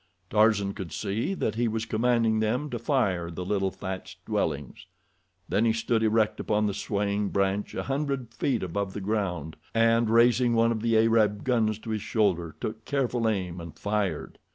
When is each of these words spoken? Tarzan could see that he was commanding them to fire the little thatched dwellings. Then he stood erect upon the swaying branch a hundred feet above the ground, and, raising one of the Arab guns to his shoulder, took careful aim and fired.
Tarzan 0.31 0.73
could 0.73 0.91
see 0.91 1.35
that 1.35 1.53
he 1.53 1.67
was 1.67 1.85
commanding 1.85 2.39
them 2.39 2.71
to 2.71 2.79
fire 2.79 3.29
the 3.29 3.45
little 3.45 3.69
thatched 3.69 4.25
dwellings. 4.25 4.87
Then 5.47 5.63
he 5.63 5.73
stood 5.73 6.01
erect 6.01 6.39
upon 6.39 6.65
the 6.65 6.73
swaying 6.73 7.29
branch 7.29 7.75
a 7.75 7.83
hundred 7.83 8.33
feet 8.33 8.63
above 8.63 8.93
the 8.93 8.99
ground, 9.01 9.57
and, 9.75 10.09
raising 10.09 10.55
one 10.55 10.71
of 10.71 10.81
the 10.81 10.97
Arab 10.97 11.43
guns 11.43 11.77
to 11.77 11.91
his 11.91 12.01
shoulder, 12.01 12.55
took 12.59 12.83
careful 12.83 13.27
aim 13.29 13.61
and 13.61 13.77
fired. 13.77 14.39